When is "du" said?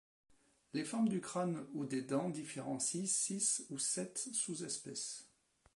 1.09-1.21